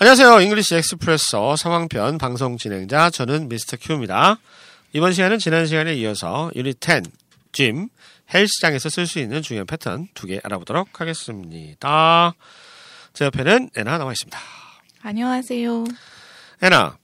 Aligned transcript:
안녕하세요. 0.00 0.40
English 0.42 0.76
Expresso 0.76 1.56
상황편 1.56 2.18
방송 2.18 2.56
진행자 2.56 3.10
저는 3.10 3.48
Mr. 3.48 3.76
Q입니다. 3.80 4.38
이번 4.92 5.12
시간은 5.12 5.38
지난 5.38 5.66
시간에 5.66 5.94
이어서 5.96 6.52
유닛 6.54 6.78
10, 6.80 7.02
gym, 7.52 7.88
헬스장에서 8.32 8.88
쓸 8.90 9.06
수 9.08 9.18
있는 9.18 9.42
중요한 9.42 9.66
패턴 9.66 10.06
두 10.14 10.28
개 10.28 10.38
알아보도록 10.44 11.00
하겠습니다. 11.00 12.32
제 13.12 13.24
옆에는 13.24 13.70
애나 13.76 13.98
나와 13.98 14.12
있습니다. 14.12 14.38
안녕하세요. 15.02 15.84
애나, 16.62 16.96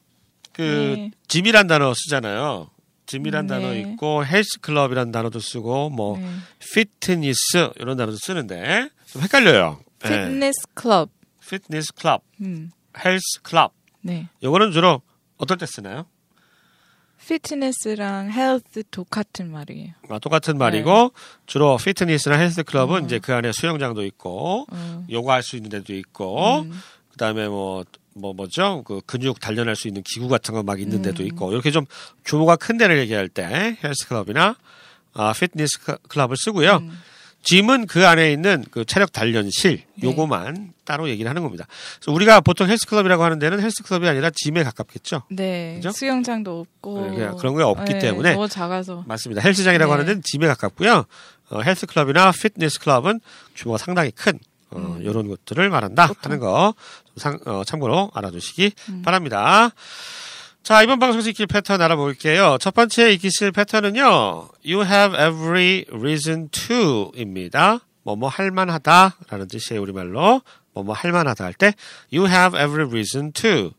그 0.52 0.94
네. 0.96 1.10
gym이란 1.26 1.66
단어 1.66 1.92
쓰잖아요. 1.94 2.70
gym이란 3.06 3.48
네. 3.48 3.54
단어 3.54 3.74
있고 3.74 4.24
헬스 4.24 4.60
클럽이란 4.60 5.10
단어도 5.10 5.40
쓰고 5.40 5.90
뭐 5.90 6.16
네. 6.18 6.28
피트니스 6.60 7.70
이런 7.80 7.96
단어도 7.96 8.16
쓰는데 8.18 8.88
좀 9.06 9.22
헷갈려요. 9.22 9.80
네. 9.98 10.08
피트니스 10.10 10.68
클럽. 10.74 11.10
피트니스 11.48 11.92
클럽, 11.94 12.22
음. 12.40 12.70
헬스 13.02 13.42
클럽. 13.42 13.72
네. 14.02 14.28
요거는 14.42 14.72
주로 14.72 15.02
어떨 15.38 15.56
때 15.58 15.66
쓰나요? 15.66 16.06
피트니스랑 17.26 18.30
헬스 18.32 18.82
똑같은 18.90 19.50
말이에요. 19.50 19.92
아, 20.10 20.18
똑같은 20.18 20.58
말이고 20.58 21.12
네. 21.14 21.20
주로 21.46 21.76
피트니스나 21.78 22.36
헬스 22.36 22.62
클럽은 22.64 23.06
이제 23.06 23.18
그 23.18 23.32
안에 23.34 23.52
수영장도 23.52 24.04
있고 24.04 24.66
어. 24.70 25.06
요가 25.10 25.34
할 25.34 25.42
수 25.42 25.56
있는 25.56 25.70
데도 25.70 25.94
있고 25.94 26.60
음. 26.62 26.78
그다음에 27.12 27.48
뭐뭐 27.48 28.34
뭐죠? 28.36 28.82
그 28.84 29.00
근육 29.06 29.40
단련할 29.40 29.74
수 29.76 29.88
있는 29.88 30.02
기구 30.02 30.28
같은 30.28 30.52
거 30.54 30.62
막 30.62 30.80
있는 30.80 31.00
데도 31.00 31.22
음. 31.22 31.26
있고 31.28 31.52
이렇게 31.52 31.70
좀 31.70 31.86
규모가 32.26 32.56
큰 32.56 32.76
데를 32.76 32.98
얘기할 32.98 33.28
때 33.28 33.78
헬스 33.82 34.06
클럽이나 34.08 34.56
아, 35.14 35.32
피트니스 35.32 35.80
클- 35.84 35.98
클럽을 36.08 36.36
쓰고요. 36.36 36.76
음. 36.78 36.98
gym은 37.44 37.86
그 37.86 38.06
안에 38.06 38.32
있는 38.32 38.64
그 38.70 38.84
체력 38.84 39.12
단련실 39.12 39.82
네. 39.96 40.08
요거만 40.08 40.72
따로 40.84 41.08
얘기를 41.08 41.28
하는 41.28 41.42
겁니다. 41.42 41.66
그래서 42.00 42.12
우리가 42.12 42.40
보통 42.40 42.68
헬스 42.68 42.86
클럽이라고 42.86 43.22
하는 43.22 43.38
데는 43.38 43.60
헬스 43.60 43.82
클럽이 43.82 44.08
아니라 44.08 44.30
gym에 44.34 44.64
가깝겠죠. 44.64 45.22
네. 45.30 45.74
그죠? 45.76 45.92
수영장도 45.92 46.60
없고. 46.60 47.10
네, 47.16 47.30
그런 47.38 47.56
게 47.56 47.62
없기 47.62 47.92
네, 47.94 47.98
때문에 47.98 48.32
너무 48.34 48.48
작아서. 48.48 49.04
맞습니다. 49.06 49.42
헬스장이라고 49.42 49.90
네. 49.90 49.92
하는 49.92 50.06
데는 50.06 50.22
gym에 50.24 50.46
가깝고요. 50.48 51.04
어, 51.50 51.60
헬스 51.60 51.86
클럽이나 51.86 52.32
피트니스 52.32 52.80
클럽은 52.80 53.20
규모가 53.54 53.78
상당히 53.78 54.10
큰 54.10 54.38
어, 54.70 54.78
음. 54.78 55.02
이런 55.02 55.28
것들을 55.28 55.68
말한다. 55.68 56.10
하는 56.22 56.40
거좀 56.40 56.72
상- 57.16 57.38
어, 57.46 57.62
참고로 57.64 58.10
알아두시기 58.14 58.72
음. 58.88 59.02
바랍니다. 59.02 59.70
자 60.64 60.82
이번 60.82 60.98
방송에서 60.98 61.28
익힐 61.28 61.46
패턴 61.46 61.82
알아볼게요. 61.82 62.56
첫 62.58 62.72
번째 62.72 63.12
익히실 63.12 63.52
패턴은요. 63.52 64.48
You 64.64 64.82
have 64.82 65.14
every 65.14 65.84
reason 65.92 66.48
to입니다. 66.48 67.80
뭐뭐 68.02 68.30
할만하다 68.30 69.14
라는 69.28 69.46
뜻이에요 69.46 69.82
우리말로. 69.82 70.40
뭐뭐 70.72 70.94
할만하다 70.94 71.44
할 71.44 71.52
때 71.52 71.74
You 72.10 72.26
have 72.30 72.58
every 72.58 72.88
reason 72.88 73.32
to. 73.32 73.72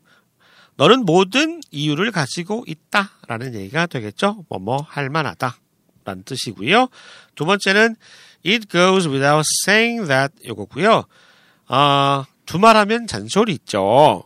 너는 0.76 1.04
모든 1.04 1.60
이유를 1.72 2.12
가지고 2.12 2.62
있다 2.68 3.10
라는 3.26 3.56
얘기가 3.56 3.86
되겠죠. 3.86 4.44
뭐뭐 4.48 4.86
할만하다 4.88 5.56
라는 6.04 6.22
뜻이고요. 6.22 6.86
두 7.34 7.44
번째는 7.46 7.96
It 8.46 8.68
goes 8.68 9.08
without 9.08 9.44
saying 9.64 10.06
that 10.06 10.32
요거고요. 10.46 11.02
아, 11.66 12.26
두말하면 12.46 13.08
잔소리 13.08 13.54
있죠. 13.54 14.22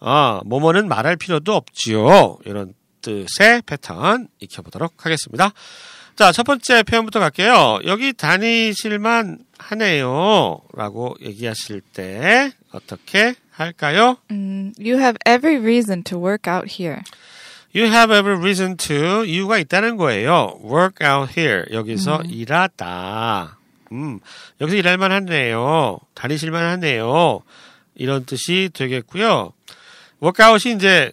아, 0.00 0.40
뭐뭐는 0.44 0.88
말할 0.88 1.16
필요도 1.16 1.54
없지요. 1.54 2.38
이런 2.44 2.74
뜻의 3.02 3.62
패턴 3.66 4.28
익혀보도록 4.40 5.04
하겠습니다. 5.04 5.52
자, 6.16 6.32
첫 6.32 6.44
번째 6.44 6.82
표현부터 6.82 7.20
갈게요. 7.20 7.80
여기 7.84 8.12
다니실만 8.12 9.38
하네요. 9.58 10.60
라고 10.74 11.14
얘기하실 11.20 11.82
때 11.92 12.52
어떻게 12.72 13.34
할까요? 13.50 14.16
음, 14.30 14.72
you 14.78 14.98
have 14.98 15.16
every 15.26 15.58
reason 15.60 16.02
to 16.04 16.18
work 16.18 16.50
out 16.50 16.74
here. 16.80 17.02
You 17.74 17.86
have 17.86 18.10
every 18.10 18.38
reason 18.38 18.76
to 18.78 19.24
이유가 19.24 19.58
있다는 19.58 19.98
거예요. 19.98 20.58
Work 20.64 21.06
out 21.06 21.38
here 21.38 21.64
여기서 21.70 22.22
일하다. 22.24 23.58
음 23.92 24.18
여기서 24.62 24.76
일할 24.78 24.96
만 24.96 25.12
하네요. 25.12 25.98
다니실 26.14 26.50
만 26.50 26.64
하네요. 26.64 27.42
이런 27.94 28.24
뜻이 28.24 28.70
되겠고요. 28.72 29.52
Workout이 30.22 30.74
이제 30.74 31.10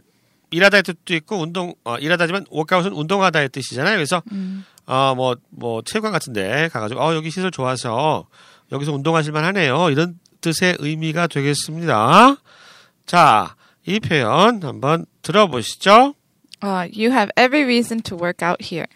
일하다의 0.51 0.83
뜻도 0.83 1.15
있고 1.15 1.37
운동 1.37 1.73
어, 1.83 1.97
일하다지만 1.97 2.45
workout은 2.51 2.93
운동하다의 2.93 3.49
뜻이잖아요. 3.49 3.95
그래서 3.95 4.21
음. 4.31 4.65
어뭐 4.85 5.37
뭐 5.49 5.81
체육관 5.83 6.11
같은데 6.11 6.69
가가지고 6.71 7.01
어 7.01 7.15
여기 7.15 7.29
시설 7.31 7.51
좋아서 7.51 8.27
여기서 8.71 8.93
운동하실만 8.93 9.43
하네요. 9.45 9.89
이런 9.89 10.19
뜻의 10.41 10.77
의미가 10.79 11.27
되겠습니다. 11.27 12.35
자, 13.05 13.55
이 13.85 13.99
표현 13.99 14.63
한번 14.63 15.05
들어보시죠. 15.21 16.15
아, 16.59 16.87
you 16.95 17.11
have 17.11 17.29
every 17.37 17.63
reason 17.63 18.01
to 18.01 18.17
work 18.17 18.45
out 18.47 18.63
here. 18.63 18.87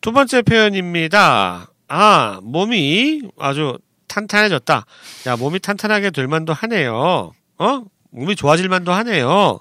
두 0.00 0.12
번째 0.12 0.42
표현입니다. 0.42 1.68
아, 1.88 2.40
몸이 2.42 3.22
아주 3.38 3.78
탄탄해졌다. 4.06 4.86
야, 5.26 5.36
몸이 5.36 5.60
탄탄하게 5.60 6.10
될 6.10 6.26
만도 6.26 6.52
하네요. 6.52 7.32
어? 7.58 7.82
몸이 8.10 8.36
좋아질 8.36 8.68
만도 8.68 8.92
하네요. 8.92 9.60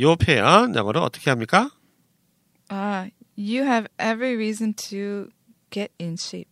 요 0.00 0.16
표현 0.16 0.74
영어로 0.74 1.02
어떻게 1.02 1.30
합니까? 1.30 1.70
아, 2.68 3.06
you 3.38 3.62
have 3.64 3.86
every 4.00 4.34
reason 4.34 4.74
to 4.74 5.28
get 5.70 5.92
in 6.00 6.14
shape. 6.14 6.50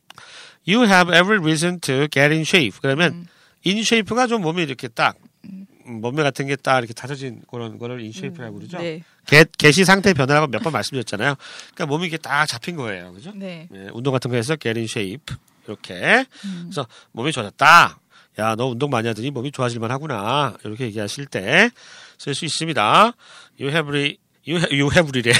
You 0.66 0.84
have 0.86 1.12
every 1.14 1.38
reason 1.40 1.80
to 1.80 2.08
get 2.08 2.32
in 2.32 2.42
shape. 2.42 2.78
그러면 2.80 3.12
음. 3.12 3.26
in 3.66 3.78
shape가 3.78 4.26
좀 4.28 4.42
몸이 4.42 4.62
이렇게 4.62 4.88
딱 4.88 5.16
음, 5.44 5.66
몸매 6.00 6.22
같은 6.22 6.46
게 6.46 6.56
딱 6.56 6.78
이렇게 6.78 6.94
다져진 6.94 7.42
그런 7.50 7.78
거를 7.78 7.98
in 7.98 8.10
shape라고 8.14 8.58
그러죠. 8.58 8.78
네. 8.78 9.02
개, 9.26 9.44
개시 9.58 9.84
상태 9.84 10.14
변화라고 10.14 10.46
몇 10.46 10.62
번 10.62 10.72
말씀드렸잖아요. 10.72 11.34
그러니까 11.74 11.86
몸이 11.86 12.06
이렇게 12.06 12.16
딱 12.18 12.46
잡힌 12.46 12.76
거예요. 12.76 13.12
그죠? 13.12 13.32
네. 13.34 13.68
예, 13.74 13.88
운동 13.92 14.12
같은 14.12 14.30
거 14.30 14.36
해서 14.36 14.56
get 14.56 14.78
in 14.78 14.84
shape. 14.84 15.36
이렇게. 15.66 16.24
음. 16.44 16.62
그래서 16.70 16.86
몸이 17.12 17.32
좋아졌다. 17.32 17.98
야, 18.38 18.54
너 18.56 18.66
운동 18.66 18.90
많이 18.90 19.06
하더니 19.08 19.30
몸이 19.30 19.52
좋아질만 19.52 19.90
하구나. 19.90 20.56
이렇게 20.64 20.84
얘기하실 20.86 21.26
때 21.26 21.70
쓸 22.18 22.34
수 22.34 22.44
있습니다. 22.44 23.12
You 23.60 23.70
have 23.72 23.88
every, 23.88 24.18
you 24.46 24.58
have, 24.58 24.72
you 24.72 24.90
have 24.90 25.08
every, 25.10 25.34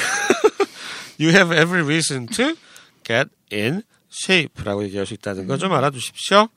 you 1.21 1.31
have 1.33 1.53
every 1.56 1.83
reason 1.84 2.27
to 2.28 2.54
get 3.04 3.28
in 3.53 3.83
shape라고 4.12 4.83
얘기할 4.84 5.06
수 5.06 5.15
있다는 5.15 5.47
거 5.47 5.56
좀 5.56 5.72
알아두십시오. 5.72 6.49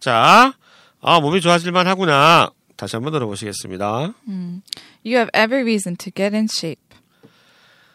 자, 0.00 0.54
아, 1.00 1.20
몸이 1.20 1.40
좋아질만 1.40 1.86
하구나. 1.86 2.50
다시 2.76 2.96
한번 2.96 3.12
들어보시겠습니다. 3.12 4.14
You 5.04 5.16
have 5.16 5.30
every 5.34 5.62
reason 5.62 5.96
to 5.96 6.10
get 6.14 6.34
in 6.34 6.46
shape. 6.50 6.80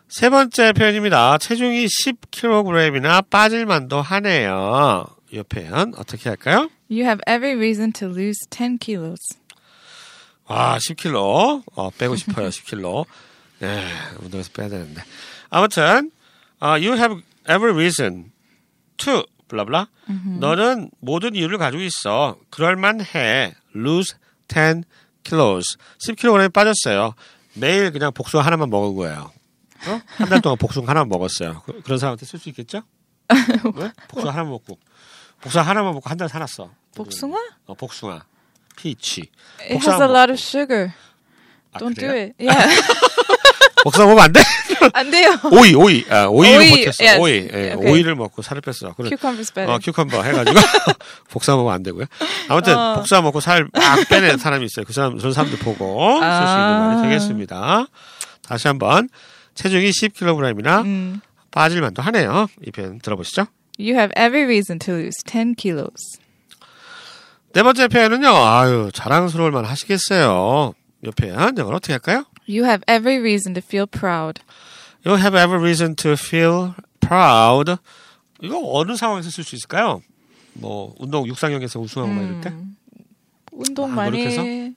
세 0.10 0.30
번째 0.30 0.74
표현입니다. 0.74 1.38
체중이 1.40 1.86
10kg이나 1.88 3.30
빠질 3.30 3.66
만도 3.66 4.02
하네요. 4.02 5.06
이 5.34 5.42
표현 5.42 5.94
어떻게 5.98 6.30
할까요? 6.30 6.70
You 6.92 7.04
have 7.06 7.20
every 7.28 7.56
reason 7.58 7.92
to 7.94 8.08
lose 8.08 8.38
10 8.52 8.78
kilos. 8.80 9.18
아, 10.46 10.78
10kg. 10.78 11.64
어, 11.76 11.90
빼고 11.90 12.16
싶어요, 12.16 12.50
10kg. 12.50 13.06
네, 13.60 13.84
운동에서 14.20 14.52
빼야 14.54 14.70
되는데. 14.70 15.02
아무튼, 15.50 16.12
어, 16.60 16.68
you 16.78 16.94
have 16.96 17.22
every 17.50 17.74
reason 17.74 18.32
to, 18.98 19.24
블라블라. 19.48 19.88
너는 20.40 20.92
모든 21.00 21.34
이유를 21.36 21.58
가지고 21.58 21.82
있어. 21.84 22.38
그럴만해. 22.52 23.56
lose 23.76 24.16
10 24.48 24.84
kilos. 25.24 25.78
10kg이 26.00 26.54
빠졌어요. 26.54 27.16
매일 27.56 27.92
그냥 27.92 28.12
복숭아 28.14 28.44
하나만 28.44 28.70
먹은 28.70 28.96
거예요. 28.96 29.32
어? 29.88 30.02
한 30.18 30.30
달 30.30 30.42
동안 30.42 30.58
복숭아 30.58 30.88
하나만 30.88 31.10
먹었어요. 31.10 31.64
그, 31.66 31.82
런 31.88 31.98
사람한테 31.98 32.26
쓸 32.26 32.38
수 32.40 32.50
있겠죠? 32.50 32.84
왜? 33.76 33.92
복숭아 34.10 34.32
하나만 34.34 34.52
먹고. 34.52 34.78
복숭아 35.44 35.64
하나만 35.64 35.94
먹고 35.94 36.10
한 36.10 36.18
달 36.18 36.30
살았어. 36.30 36.70
복숭아? 36.96 37.38
어, 37.68 37.74
복숭아. 37.74 38.22
피치. 38.78 39.30
It 39.62 39.74
has 39.88 40.02
a 40.02 40.08
lot 40.10 40.32
of 40.32 40.40
sugar. 40.40 40.92
아, 41.74 41.80
Don't 41.80 41.96
do 41.96 42.08
그래요? 42.08 42.24
it. 42.24 42.34
Yeah. 42.40 42.82
복숭아 43.84 44.06
먹으면 44.06 44.24
안 44.24 44.32
돼? 44.32 44.42
안 44.94 45.12
돼요. 45.12 45.38
오이, 45.52 45.74
오이. 45.76 46.06
아, 46.10 46.26
오이를 46.28 46.60
오이, 46.60 46.70
못했어. 46.70 47.04
yes. 47.04 47.20
오이. 47.20 47.32
예, 47.52 47.74
Okay. 47.74 47.92
오이를 47.92 48.16
먹고 48.16 48.42
살을 48.42 48.62
뺐어. 48.62 48.94
그래. 48.96 49.10
Cucumber's 49.10 49.54
better. 49.54 49.74
어, 49.74 49.80
큐컴버 49.84 50.22
해가지고. 50.24 50.58
복숭아 51.30 51.58
먹으면 51.58 51.74
안 51.76 51.84
되고요. 51.84 52.06
아무튼, 52.48 52.78
어. 52.78 52.96
복숭아 52.96 53.22
먹고 53.22 53.40
살 53.42 53.68
막 53.74 54.08
빼낸 54.10 54.38
사람이 54.38 54.66
있어요. 54.66 54.86
그 54.86 54.94
사람, 54.94 55.18
그런 55.18 55.34
사람들 55.34 55.60
보고 55.60 56.22
아. 56.24 56.96
말이 56.96 57.10
되겠습니다. 57.10 57.88
다시 58.48 58.68
한 58.68 58.78
번. 58.80 59.10
체중이 59.56 59.90
10kg이나 59.90 60.84
음. 60.86 61.22
빠질 61.52 61.82
만도 61.82 62.02
하네요. 62.02 62.48
이 62.66 62.72
표현 62.72 63.00
들어보시죠. 63.00 63.46
You 63.78 63.96
have 63.96 64.12
every 64.16 64.44
reason 64.44 64.80
to 64.80 64.94
lose 64.94 65.16
10 65.26 65.56
kilos. 65.56 66.20
네 67.54 67.64
번째 67.64 67.88
표현은요. 67.88 68.28
아유, 68.28 68.92
자랑스러울 68.94 69.52
만 69.52 69.66
하시겠어요. 69.66 70.74
이 71.06 71.10
표현, 71.12 71.58
영어로 71.58 71.78
어떻게 71.78 71.94
할까요? 71.94 72.26
You 72.48 72.66
have 72.66 72.84
every 72.88 73.20
reason 73.20 73.54
to 73.54 73.62
feel 73.66 73.86
proud. 73.88 74.42
You 75.06 75.18
have 75.18 75.36
every 75.38 75.60
reason 75.60 75.96
to 75.98 76.14
feel 76.14 76.74
proud. 77.00 77.78
이거 78.42 78.60
어느 78.64 78.96
상황에서 78.96 79.30
쓸 79.30 79.44
수 79.44 79.56
있을까요? 79.56 80.02
뭐 80.54 80.96
운동 81.00 81.28
육상형에서 81.28 81.80
우승하고 81.80 82.12
막 82.12 82.22
이럴 82.24 82.42
때? 82.42 82.54
운동 83.52 83.92
아, 83.92 83.96
많이 83.96 84.12
노력해서? 84.12 84.42
해. 84.42 84.74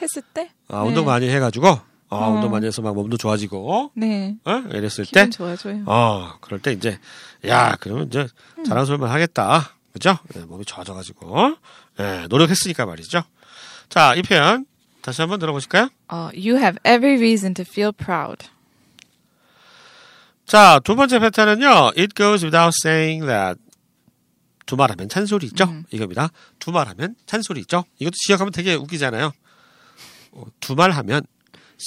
했을 0.00 0.22
때? 0.34 0.50
아, 0.68 0.82
네. 0.82 0.88
운동 0.88 1.06
많이 1.06 1.28
해가지고, 1.28 1.80
아, 2.12 2.26
어. 2.26 2.30
운동 2.34 2.50
많이 2.50 2.66
해서 2.66 2.82
막 2.82 2.94
몸도 2.94 3.16
좋아지고, 3.16 3.92
네. 3.94 4.36
어? 4.44 4.62
이랬을 4.70 5.06
때, 5.06 5.26
기분 5.26 5.30
좋아져요. 5.30 5.82
어, 5.86 6.34
그럴 6.40 6.60
때 6.60 6.72
이제, 6.72 6.98
야, 7.46 7.76
그러면 7.80 8.06
이제 8.06 8.26
자랑스러울만 8.66 9.10
하겠다. 9.10 9.70
그죠? 9.92 10.18
예, 10.36 10.40
몸이 10.40 10.64
좋아져가지고, 10.64 11.56
예, 12.00 12.26
노력했으니까 12.28 12.86
말이죠. 12.86 13.22
자, 13.88 14.14
이 14.14 14.22
표현 14.22 14.66
다시 15.02 15.20
한번 15.20 15.38
들어보실까요? 15.38 15.88
어, 16.08 16.30
you 16.34 16.56
have 16.56 16.78
every 16.86 17.16
reason 17.16 17.54
to 17.54 17.64
feel 17.68 17.92
proud. 17.92 18.48
자, 20.46 20.80
두 20.84 20.96
번째 20.96 21.18
패턴은요. 21.18 21.92
It 21.96 22.14
goes 22.14 22.44
without 22.44 22.72
saying 22.84 23.26
that. 23.26 23.60
두말하면 24.66 25.08
잔소리죠. 25.08 25.82
이겁니다. 25.90 26.28
두말하면 26.58 27.16
잔소리죠. 27.26 27.84
이것도 27.98 28.14
지역하면 28.14 28.52
되게 28.52 28.74
웃기잖아요. 28.74 29.32
어, 30.32 30.44
두말하면 30.60 31.22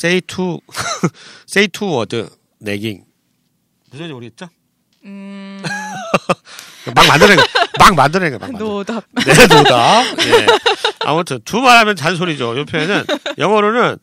say 0.04 0.22
two 0.22 0.60
say 1.50 1.68
two 1.68 1.96
word 1.96 2.28
내깅 2.60 3.04
무슨 3.92 4.06
말인지 4.06 4.14
모르겠죠? 4.14 4.50
음, 5.06 5.62
막 6.96 7.08
만드는 7.08 7.36
거, 7.36 7.44
막 7.80 7.96
만드는 7.96 8.32
거, 8.32 8.40
막 8.40 8.52
만드는 8.52 8.60
거. 8.60 8.74
노답. 8.74 9.04
네, 9.24 9.48
노다. 9.48 10.02
예. 10.04 10.48
아무튼 11.02 11.40
두 11.46 11.62
말하면 11.62 11.96
잔소리죠. 11.96 12.58
이 12.58 12.66
표현은 12.66 13.04
영어로는 13.38 13.98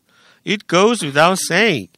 it 0.46 0.64
goes 0.68 1.04
without 1.04 1.36
saying. 1.50 1.88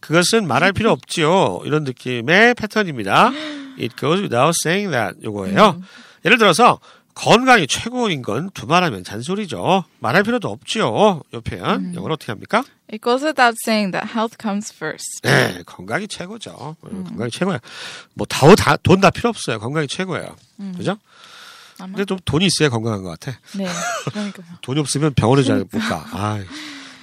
그것은 0.00 0.46
말할 0.46 0.72
필요 0.72 0.90
없지요. 0.90 1.62
이런 1.64 1.84
느낌의 1.84 2.54
패턴입니다. 2.54 3.32
It 3.80 3.96
goes 3.98 4.20
without 4.20 4.52
saying 4.62 4.90
that. 4.90 5.16
요거예요. 5.24 5.80
예를 6.26 6.36
들어서 6.38 6.78
건강이 7.14 7.66
최고인 7.66 8.22
건 8.22 8.50
두말하면 8.50 9.04
잔소리죠. 9.04 9.84
말할 10.00 10.22
필요도 10.22 10.48
없지요. 10.48 11.22
이 11.32 11.40
표현 11.40 11.94
영어로 11.94 12.14
어떻게 12.14 12.32
합니까? 12.32 12.64
It 12.90 13.02
goes 13.02 13.24
without 13.24 13.56
saying 13.64 13.92
that 13.92 14.12
health 14.12 14.36
comes 14.40 14.72
first. 14.74 15.20
네, 15.22 15.62
건강이 15.66 16.08
최고죠. 16.08 16.50
어, 16.52 16.76
건강이 16.80 17.30
최고예요. 17.30 17.58
뭐다돈 18.14 19.00
다 19.00 19.10
필요 19.10 19.28
없어요. 19.28 19.58
건강이 19.58 19.86
최고예요. 19.88 20.36
그죠? 20.76 20.96
아마. 21.78 21.92
근데 21.92 22.04
좀 22.04 22.18
돈이 22.24 22.46
있어야 22.46 22.68
건강한 22.70 23.02
것 23.02 23.10
같아. 23.18 23.38
네. 23.56 23.66
그러니까 24.10 24.42
돈이 24.62 24.80
없으면 24.80 25.14
병원에 25.14 25.42
잘 25.42 25.58
못 25.70 25.78
가. 25.80 26.06
아, 26.12 26.42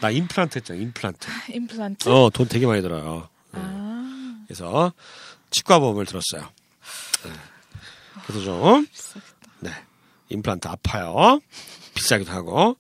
나 0.02 0.10
임플란트 0.10 0.58
했잖아. 0.60 0.80
임플란트. 0.80 1.28
임플란트. 1.54 2.10
어, 2.10 2.30
돈 2.34 2.48
되게 2.48 2.66
많이 2.66 2.82
들어요. 2.82 3.28
아, 3.52 4.44
그래서 4.48 4.94
치과 5.52 5.80
보험을 5.80 6.06
들었어요. 6.06 6.50
네. 7.26 7.32
그래서 8.26 8.44
좀 8.46 8.82
네, 8.86 9.22
임플란트 10.30 10.68
아파요. 10.68 11.40
비싸기도 11.94 12.32
하고. 12.32 12.78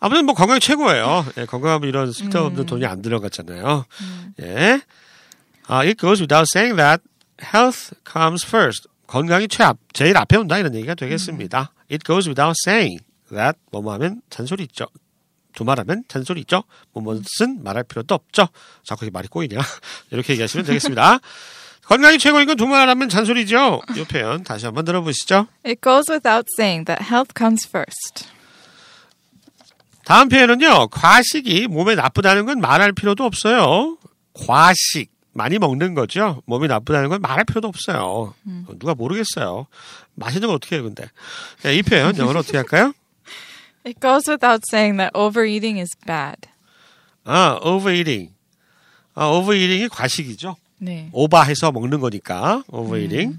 아무튼 0.00 0.26
뭐 0.26 0.34
건강이 0.34 0.60
최고예요. 0.60 1.26
예, 1.38 1.44
건강하면 1.46 1.88
이런 1.88 2.12
쓸데없는 2.12 2.66
돈이 2.66 2.86
안 2.86 3.02
들어갔잖아요. 3.02 3.84
예. 4.42 4.80
아, 5.66 5.78
it 5.80 5.96
goes 5.96 6.22
without 6.22 6.46
saying 6.52 6.76
that 6.76 7.02
health 7.42 7.94
comes 8.10 8.46
first. 8.46 8.88
건강이 9.06 9.48
최앞, 9.48 9.78
제일 9.92 10.16
앞에 10.16 10.36
온다 10.36 10.58
이런 10.58 10.74
얘기가 10.74 10.94
되겠습니다. 10.94 11.72
It 11.90 12.04
goes 12.04 12.28
without 12.28 12.54
saying 12.64 13.02
that 13.30 13.58
뭐뭐 13.72 13.92
하면 13.94 14.22
잔소리 14.30 14.64
있죠. 14.64 14.86
두말하면 15.54 16.04
잔소리 16.08 16.40
있죠. 16.42 16.62
뭐뭐는 16.92 17.24
말할 17.62 17.84
필요도 17.84 18.14
없죠. 18.14 18.48
자꾸 18.84 19.04
이게 19.04 19.10
말이 19.10 19.28
꼬이냐. 19.28 19.58
이렇게 20.10 20.34
얘기하시면 20.34 20.66
되겠습니다. 20.66 21.18
건강이 21.88 22.18
최고인 22.18 22.46
건 22.46 22.56
두말하면 22.56 23.08
잔소리죠. 23.08 23.80
이 23.96 24.04
표현 24.04 24.44
다시 24.44 24.66
한번 24.66 24.84
들어보시죠. 24.84 25.46
it 25.64 25.80
goes 25.82 26.10
without 26.10 26.46
saying 26.58 26.84
that 26.84 27.02
health 27.02 27.32
comes 27.36 27.66
first. 27.66 28.28
다음 30.04 30.28
표현은요. 30.28 30.88
과식이 30.88 31.66
몸에 31.68 31.94
나쁘다는 31.94 32.44
건 32.46 32.60
말할 32.60 32.92
필요도 32.92 33.24
없어요. 33.24 33.96
과식. 34.34 35.10
많이 35.32 35.58
먹는 35.58 35.94
거죠. 35.94 36.42
몸이 36.46 36.66
나쁘다는 36.66 37.08
건 37.10 37.20
말할 37.20 37.44
필요도 37.44 37.68
없어요. 37.68 37.98
어, 38.02 38.34
누가 38.78 38.94
모르겠어요. 38.94 39.66
맛있는 40.14 40.48
걸 40.48 40.56
어떻게 40.56 40.76
해요, 40.76 40.84
근데. 40.84 41.08
네, 41.62 41.76
이 41.76 41.82
표현 41.82 42.16
영어로 42.18 42.40
어떻게 42.40 42.56
할까요? 42.56 42.92
It 43.86 44.00
goes 44.00 44.28
without 44.28 44.62
saying 44.68 44.98
that 44.98 45.12
overeating 45.14 45.78
is 45.78 45.96
bad. 46.06 46.48
아, 47.24 47.58
overeating. 47.62 48.32
아, 49.14 49.26
overeating이 49.26 49.88
과식이죠. 49.88 50.56
네. 50.78 51.08
오바해서 51.12 51.72
먹는 51.72 52.00
거니까, 52.00 52.62
overeating. 52.68 53.38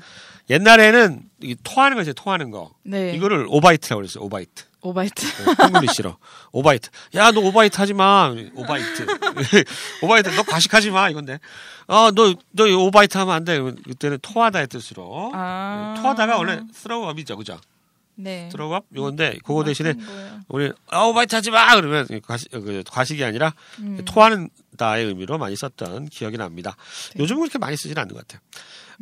옛날에는 0.50 1.22
이 1.44 1.56
토하는 1.64 1.96
거 1.96 2.02
있어요, 2.02 2.14
토하는 2.14 2.52
거. 2.52 2.72
네. 2.84 3.14
이거를 3.14 3.46
오바이트라고 3.50 4.02
그랬어요, 4.02 4.24
오바이트. 4.24 4.64
오바이트. 4.82 5.26
English로 5.68 6.16
오바이트. 6.54 6.90
야, 7.16 7.32
너 7.32 7.42
오바이트 7.42 7.78
하지 7.78 7.94
마. 7.94 8.34
오바이트. 8.56 9.06
오바이트. 10.02 10.30
너 10.30 10.44
과식하지 10.44 10.92
마. 10.92 11.10
이건데. 11.10 11.40
어, 11.88 12.12
너, 12.12 12.34
너 12.52 12.64
오바이트 12.64 13.18
하면 13.18 13.36
안 13.36 13.44
돼. 13.44 13.60
그때는 13.60 14.20
토하다의 14.22 14.68
뜻으로. 14.68 15.32
아. 15.34 15.94
네, 15.96 16.02
토하다가 16.02 16.38
원래 16.38 16.62
up이죠. 17.10 17.36
그죠? 17.36 17.60
네. 18.16 18.50
up? 18.54 18.86
요건데, 18.96 19.38
그거 19.46 19.64
대신에 19.64 19.94
뭐예요? 19.94 20.40
우리, 20.50 20.72
아, 20.92 21.04
오바이트 21.04 21.36
하지 21.36 21.52
마! 21.52 21.74
그러면 21.76 22.06
과식, 22.26 22.52
그, 22.52 22.84
과식이 22.90 23.24
아니라 23.24 23.54
토하는 24.06 24.50
다의 24.80 25.06
의미로 25.06 25.38
많이 25.38 25.56
썼던 25.56 26.08
기억이 26.08 26.38
납니다. 26.38 26.76
요즘은 27.20 27.42
그렇게 27.42 27.60
많이 27.60 27.76
쓰지는 27.76 28.02
않는 28.02 28.16
것 28.16 28.26
같아요. 28.26 28.42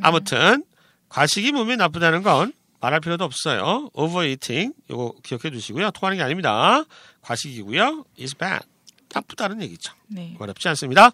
아무튼, 0.01 0.65
과식이 1.07 1.51
몸에 1.51 1.75
나쁘다는 1.75 2.23
건 2.23 2.51
말할 2.81 2.99
필요도 2.99 3.23
없어요. 3.23 3.89
overeating 3.93 4.73
요거 4.89 5.15
기억해 5.23 5.51
두시고요. 5.51 5.91
토하는 5.91 6.17
게 6.17 6.23
아닙니다. 6.23 6.83
과식이고요. 7.21 8.05
is 8.19 8.35
bad. 8.35 8.65
나쁘다는 9.13 9.61
얘기죠. 9.61 9.93
네. 10.07 10.35
어렵지 10.39 10.67
않습니다. 10.69 11.11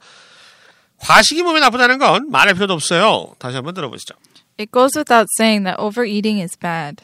과식이 0.98 1.44
몸에 1.44 1.59
나쁘다는 1.59 2.00
건 2.00 2.31
말할 2.31 2.54
필요도 2.54 2.74
없어요. 2.74 3.36
다시 3.38 3.56
한번 3.56 3.74
들어보시죠. 3.74 4.16
It 4.59 4.71
goes 4.71 4.98
without 4.98 5.27
saying 5.38 5.66
that 5.66 5.81
overeating 5.81 6.42
is 6.42 6.57
bad. 6.57 7.04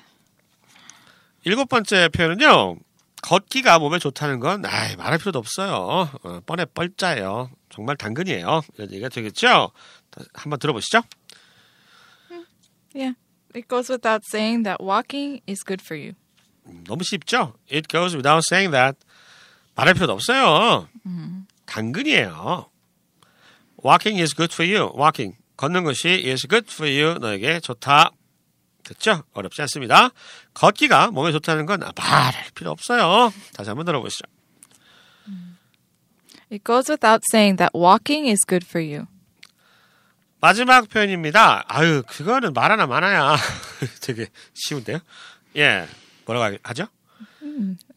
일곱 1.44 1.68
번째 1.70 2.10
표현은요. 2.10 2.78
걷기가 3.22 3.80
몸에 3.80 4.00
좋다는 4.00 4.40
건 4.40 4.66
아이, 4.66 4.96
말할 4.96 5.18
필요도 5.20 5.40
없어요. 5.40 6.10
어, 6.24 6.40
뻔해 6.46 6.66
뻘짜예요. 6.66 7.50
정말 7.70 7.96
당근이에요. 7.98 8.62
이런 8.76 8.92
얘기가 8.92 9.10
되겠죠. 9.10 9.72
다- 10.10 10.24
한번 10.34 10.60
들어보시죠. 10.60 11.02
Yeah. 12.96 13.16
It 13.56 13.68
goes 13.68 13.90
without 13.92 14.24
saying 14.26 14.64
that 14.64 14.82
walking 14.84 15.42
is 15.48 15.64
good 15.66 15.82
for 15.84 16.00
you. 16.00 16.14
음, 16.68 16.84
너무 16.88 17.04
쉽죠? 17.04 17.54
It 17.72 17.88
goes 17.90 18.16
without 18.16 18.44
saying 18.48 18.72
that. 18.72 18.98
말할 19.76 19.94
필요도 19.94 20.14
없어요. 20.14 20.88
당근이에요. 21.66 22.70
Walking 23.84 24.20
is 24.22 24.34
good 24.36 24.54
for 24.54 24.66
you. 24.68 24.92
Walking. 24.98 25.38
걷는 25.58 25.84
것이 25.84 26.10
is 26.26 26.48
good 26.48 26.68
for 26.72 26.90
you. 26.92 27.18
너에게 27.20 27.60
좋다. 27.60 28.12
됐죠? 28.90 29.24
어렵지 29.34 29.62
않습니다. 29.62 30.10
걷기가 30.56 31.12
몸에 31.12 31.32
좋다는 31.32 31.66
건 31.68 31.80
말할 31.96 32.34
필요 32.56 32.72
없어요. 32.72 33.32
다시 33.54 33.70
한번 33.70 33.86
들어보시죠. 33.86 34.26
It 36.52 36.64
goes 36.66 36.90
without 36.92 37.22
saying 37.32 37.58
that 37.58 37.72
walking 37.76 38.28
is 38.28 38.40
good 38.48 38.66
for 38.68 38.84
you. 38.84 39.06
마지막 40.42 40.90
표현입니다. 40.90 41.66
아유, 41.68 42.02
그거는 42.08 42.54
말 42.54 42.72
하나 42.72 42.88
많아야 42.88 43.36
되게 44.02 44.28
쉬운데요? 44.56 45.00
예. 45.58 45.86
뭐라고 46.26 46.58
하죠? 46.64 46.88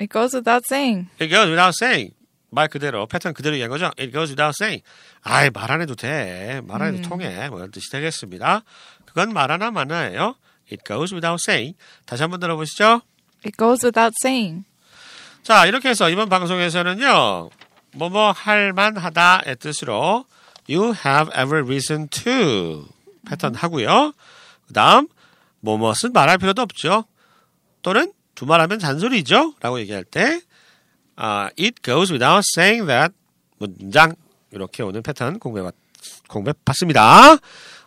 It 0.00 0.08
goes 0.12 0.36
without 0.36 0.62
saying. 0.68 1.08
It 1.20 1.28
goes 1.28 1.48
without 1.48 1.72
saying. 1.74 2.14
말 2.50 2.68
그대로, 2.68 3.06
패턴 3.06 3.32
그대로 3.32 3.54
얘기한 3.54 3.70
거죠? 3.70 3.86
It 3.98 4.10
goes 4.12 4.30
without 4.32 4.52
saying. 4.60 4.84
아이, 5.22 5.48
말 5.50 5.70
안 5.70 5.80
해도 5.80 5.94
돼. 5.94 6.60
말 6.64 6.82
안 6.82 6.94
해도 6.94 7.08
통해. 7.08 7.48
뭐 7.48 7.58
이런 7.58 7.70
뜻이 7.70 7.90
되겠습니다. 7.90 8.62
그건 9.06 9.32
말 9.32 9.50
하나 9.50 9.70
많아요. 9.70 10.34
It 10.72 10.82
goes 10.86 11.14
without 11.14 11.38
saying. 11.42 11.76
다시 12.06 12.22
한번 12.22 12.40
들어보시죠. 12.40 13.02
It 13.44 13.56
goes 13.58 13.84
without 13.84 14.14
saying. 14.22 14.64
자, 15.42 15.66
이렇게 15.66 15.90
해서 15.90 16.08
이번 16.08 16.28
방송에서는요, 16.28 17.50
뭐뭐 17.94 18.32
할 18.32 18.72
만하다의 18.72 19.56
뜻으로 19.58 20.24
you 20.68 20.94
have 21.04 21.30
every 21.34 21.62
reason 21.64 22.08
to 22.08 22.86
패턴 23.28 23.54
하고요. 23.54 24.12
그 24.66 24.72
다음, 24.72 25.08
뭐뭐은 25.60 26.12
말할 26.12 26.38
필요도 26.38 26.62
없죠. 26.62 27.04
또는 27.82 28.12
두말하면 28.34 28.78
잔소리죠. 28.78 29.54
라고 29.60 29.78
얘기할 29.80 30.04
때, 30.04 30.40
아, 31.16 31.50
it 31.58 31.82
goes 31.82 32.12
without 32.12 32.42
saying 32.56 32.86
that 32.86 33.14
문장 33.58 34.14
이렇게 34.50 34.82
오는 34.82 35.02
패턴 35.02 35.38
공부해 35.38 35.70
공부해 36.28 36.54
봤습니다. 36.64 37.36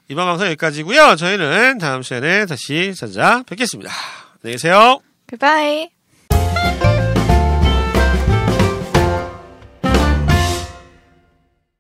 이번 0.08 0.26
방송 0.26 0.46
여기까지고요. 0.48 1.16
저희는 1.16 1.80
다음 1.80 2.02
시간에 2.04 2.46
다시 2.46 2.94
찾아뵙겠습니다. 2.94 3.92
안녕히 4.44 4.54
계세요. 4.54 5.00
Goodbye. 5.28 5.95